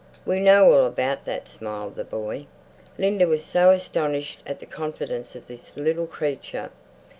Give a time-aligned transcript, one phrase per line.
[0.25, 2.47] "We know all about that!" smiled the boy.
[2.97, 6.71] Linda was so astonished at the confidence of this little creature....